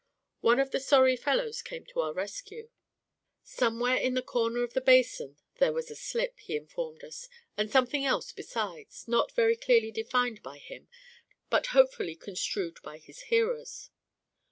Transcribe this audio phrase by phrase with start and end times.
[0.39, 2.69] One of the sorry fellows came to the rescue.
[3.43, 7.69] Somewhere in the corner of the basin there was a slip, he informed us, and
[7.69, 10.87] something else besides, not very clearly defined by him,
[11.51, 13.91] but hopefully construed by his hearers.